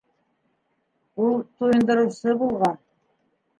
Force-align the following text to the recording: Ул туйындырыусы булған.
Ул 1.27 1.37
туйындырыусы 1.59 2.37
булған. 2.43 2.77